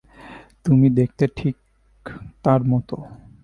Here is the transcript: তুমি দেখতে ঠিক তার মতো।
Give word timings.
তুমি 0.65 0.87
দেখতে 0.89 1.23
ঠিক 1.35 1.55
তার 2.43 2.61
মতো। 2.63 2.95